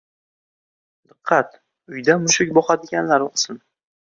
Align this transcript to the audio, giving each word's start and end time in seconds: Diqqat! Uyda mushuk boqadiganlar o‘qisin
Diqqat! 1.11 1.51
Uyda 1.97 2.17
mushuk 2.25 2.57
boqadiganlar 2.59 3.27
o‘qisin 3.29 3.63